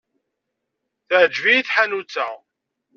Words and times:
Teɛjeb-iyi 1.07 1.61
tḥanut-a. 1.67 2.27